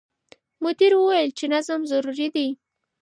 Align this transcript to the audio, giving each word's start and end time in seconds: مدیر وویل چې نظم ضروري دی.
مدیر 0.63 0.93
وویل 0.97 1.29
چې 1.37 1.45
نظم 1.53 1.81
ضروري 1.91 2.27
دی. 2.35 2.47